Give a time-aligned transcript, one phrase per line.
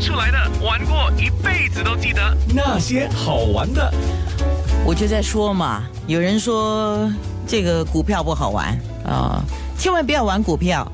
[0.00, 3.92] 出来的，玩过一辈子都记得那些好玩的。
[4.84, 7.10] 我就在说嘛，有人说
[7.46, 9.42] 这个股票不好玩啊、
[9.76, 10.90] 千万不要玩股票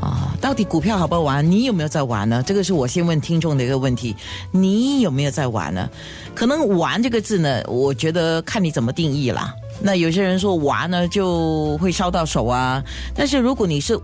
[0.00, 1.48] 啊、到底股票好不好玩？
[1.48, 2.42] 你有没有在玩呢？
[2.44, 4.14] 这个是我先问听众的一个问题，
[4.50, 5.88] 你有没有在玩呢？
[6.34, 9.54] 可能“玩”这个字呢，我觉得看你怎么定义啦。
[9.80, 12.82] 那有些人说玩呢就会烧到手啊，
[13.14, 13.98] 但是如果你是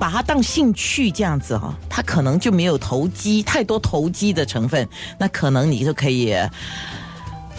[0.00, 4.88] 把它当兴趣这样子哈、它可能就没有投机太多投机的成分，
[5.18, 6.34] 那可能你就可以，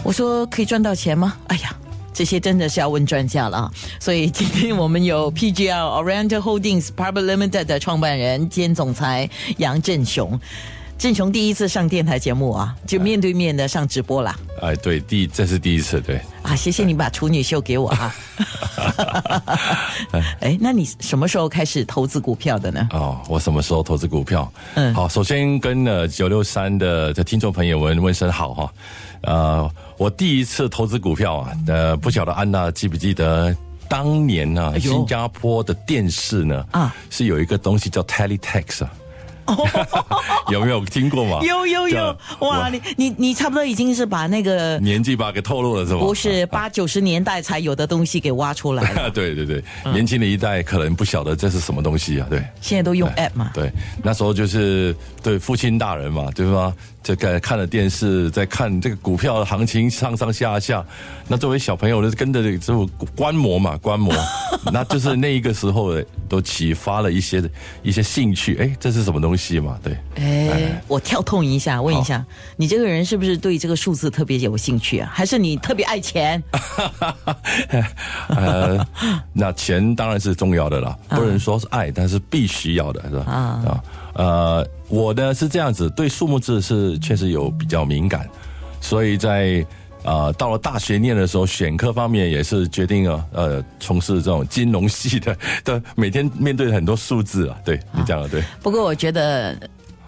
[0.02, 1.38] 我说可以赚到钱吗？
[1.46, 1.74] 哎呀。
[2.14, 3.72] 这些真的是要问专家了啊！
[3.98, 10.38] 所以今天我们有 PGL Oriental Holdings Private Limited 的创办人兼总裁杨振雄。
[11.02, 14.38] 振雄第一次上电台节目啊，就面对面的上直播啦。
[14.60, 16.20] 哎，对，第这是第一次，对。
[16.42, 18.14] 啊，谢谢你把处女秀给我啊。
[20.38, 22.88] 哎，那你什么时候开始投资股票的呢？
[22.92, 24.48] 哦，我什么时候投资股票？
[24.74, 28.72] 嗯好，首先跟呃九六三的这听众朋友们问声好哈。
[29.22, 29.68] 呃，
[29.98, 33.52] 我第一次投资股票啊，呃，不晓得安娜记不记得
[33.88, 38.92] 当年呢、哎呦新加坡的电视呢啊是有一个东西叫 Teletext 啊。
[40.52, 41.40] 有没有听过嘛？
[41.46, 42.68] 有有有，哇！
[42.68, 45.98] 你你你差不多已经是把那个年纪吧给透露了是吧？
[46.00, 52.42] 不是 八九十年代才有的东西给挖出来了， 对对对，年轻的一代可能不晓得这是什么东西啊，对。
[52.60, 53.50] 现在都用 app 嘛。
[53.54, 56.72] 对，那时候就是对父亲大人嘛，对吧？
[57.02, 60.84] 这个看了电视，在看这个股票的行情上上下下，
[61.26, 64.14] 那作为小朋友的跟着这种观摩嘛，观摩，
[64.72, 67.42] 那就是那一个时候都启发了一些
[67.82, 69.76] 一些兴趣，哎，这是什么东西嘛？
[69.82, 70.41] 对，哎，
[70.88, 72.24] 我跳痛一下，问一下，
[72.56, 75.10] 你这个人是不是对这个数字特别有兴趣啊？
[75.12, 76.42] 还是你特别爱钱？
[78.28, 78.86] 呃，
[79.32, 83.24] 那钱当然是重要的啦，不能说是爱，但是必须要的，是吧？
[83.26, 83.84] 啊啊，
[84.14, 88.28] 呃，我呢是这样子，对数目字是确实有比较敏感，
[88.80, 89.64] 所以在
[90.04, 99.56] 呃到了大学念的时候，选科方面也是决定了呃从事这种金融系的的，每天面对很多数字啊，对你讲的对，不过我觉得。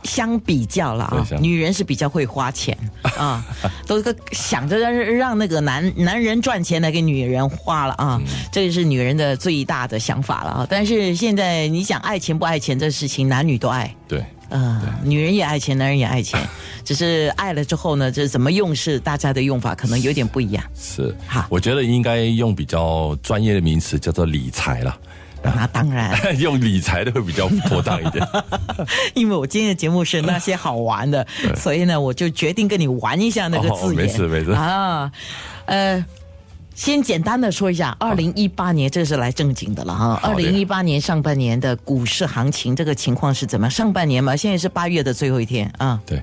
[0.05, 2.77] 相比较了啊女人是比较会花钱
[3.19, 3.45] 啊，
[3.87, 10.67] 都个想着让让那个男男人赚钱来给女人花了啊，嗯这个是女人的最大的想法了啊。
[10.69, 13.95] 但是现在你讲爱钱不爱钱这事情，男女都爱。
[14.09, 14.25] 对。
[14.51, 16.39] 呃，女人也爱钱，男人也爱钱，
[16.85, 20.63] 只是爱了之后呢，这怎么用是大家的用法可能有点不一样。
[20.77, 24.97] 是好，我觉得应该用比较专业的名词叫做理财了，
[25.45, 28.27] 那当然， 用理财的会比较妥当一点。
[29.15, 33.97] 因为我今天的节目是那些好玩的， 所以呢，我就决定跟你玩一下那个哦字眼。
[33.97, 35.11] 没事没事啊，
[35.67, 36.05] 呃。
[36.77, 40.19] 先简单的说一下，二零一八年这是来正经的了哈。
[40.25, 43.71] 二零一八年上半年的股市行情，这个情况是怎么？
[43.71, 46.01] 上半年嘛，现在是八月的最后一天啊。
[46.05, 46.21] 对，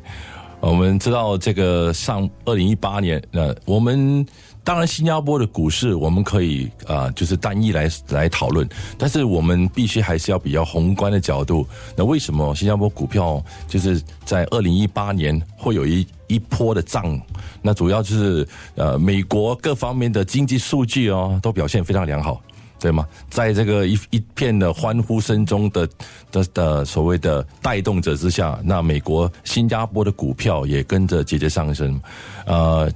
[0.60, 4.26] 我们知道这个上二零一八年，呃，我们
[4.64, 8.68] 当然新加坡的股市我们可以啊、就是单一来来讨论，
[8.98, 11.68] 但是我们必须还是要比较宏观的角度。
[11.96, 17.20] 那为什么新加坡股票就是在二零一八年会有一一波的涨？
[17.62, 22.42] 那主要就是呃，美国各方面的经济数据哦都表现非常良好。
[22.80, 23.06] 对吗？
[23.30, 25.88] 在这个一一片的欢呼声中的
[26.32, 32.02] 的的所谓的带动者之下，那美国、新加坡的股票也跟着节节上升。
[32.48, 32.92] 呃，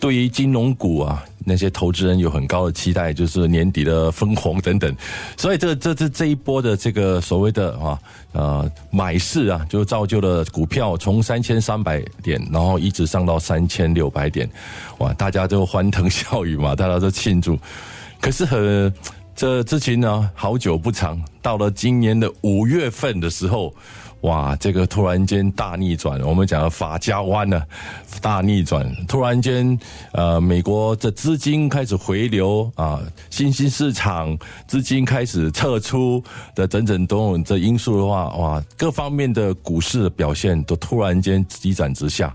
[0.00, 4.94] 对于金融股啊，那些投资人有很高的期待，就是年底的分红等等。
[5.36, 7.98] 所以这这这这一波的这个所谓的啊
[8.32, 14.48] 呃买势啊，就造就了股票从三千三百点，然后一直上到三千六百点，
[14.98, 17.58] 哇，大家都欢腾笑语嘛，大家都庆祝。
[18.20, 18.92] 可是很
[19.34, 23.74] 这之前呢，好久不长，到了今年的五月份的时候，
[24.24, 27.62] 哇，这个突然间大逆转，我们讲的法家湾呢，
[28.22, 29.78] 大逆转，突然间，
[30.12, 34.36] 呃，美国这资金开始回流啊，新兴市场
[34.66, 36.24] 资金开始撤出
[36.54, 42.34] 的整整多种这因素的话，哇，各方面的股市表现都突然间急转直下。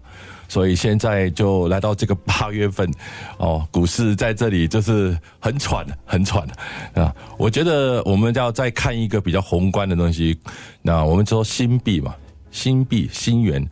[0.50, 2.92] 所以现在就来到这个八月份，
[3.40, 6.46] 哦，股市在这里就是很喘，很喘
[6.94, 7.16] 啊！
[7.38, 10.38] 我觉得我们要再看一个比较宏观的东西，
[10.82, 12.14] 那我们说新币嘛，
[12.52, 13.66] 新币新元。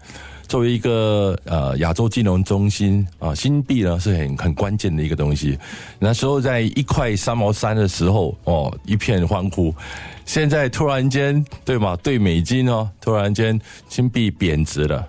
[0.48, 5.60] 作为一个呃亚洲金融中心啊，新币呢是很很关键的一个东西。
[6.00, 9.76] 那时候在一块三毛三的时候，哦，一片欢呼。
[10.24, 11.98] 现在突然间，对吗？
[12.02, 13.60] 对美金哦，突然间
[13.90, 15.06] 新币贬值了。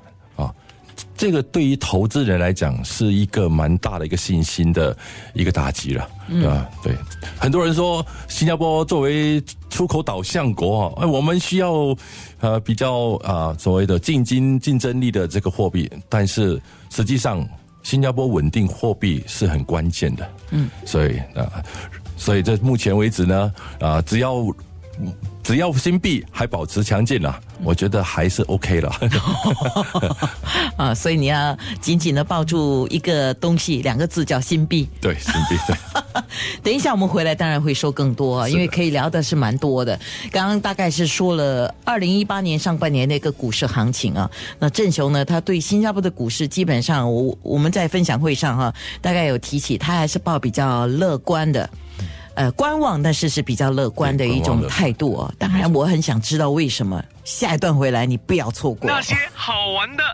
[1.18, 4.96] 这个对于投资人来讲是一个蛮大的一个信心的
[5.34, 6.68] 一个打击了，对吧？
[6.80, 6.96] 对，
[7.36, 11.92] 很多人说新加坡作为出口导向国啊，哎，我们需要
[12.38, 17.44] 呃比较啊所谓的竞争竞争力的这个货币，但是实际上
[17.82, 21.50] 新加坡稳定货币是很关键的，嗯，所以啊，
[22.16, 24.36] 所以这目前为止呢，啊，只要
[25.42, 28.92] 只要新币还保持强劲啊，我觉得还是 OK 了。
[30.76, 34.86] 啊，所以你要紧紧的抱住一个东西，两个字叫新币。
[35.00, 35.74] 对，新币对。
[36.62, 39.98] 等一下我们回来，当然会说更多，因为可以聊的是蛮多的。
[40.30, 44.30] 刚刚大概是说了二零一八年上半年那个股市行情啊。
[44.58, 51.70] 那郑雄呢，他对新加坡的股市基本上，我我们在分享会上哈，大概有提起，他还是抱比较乐观的。
[52.38, 55.34] 呃，观望，但是是比较乐观的一种态度哦。
[55.38, 57.02] 当然，我很想知道为什么。
[57.24, 60.04] 下一段回来，你不要错过那些好玩的。